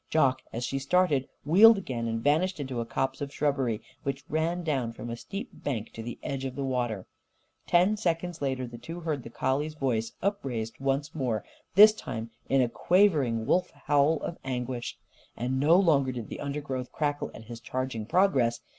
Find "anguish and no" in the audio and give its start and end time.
14.43-15.75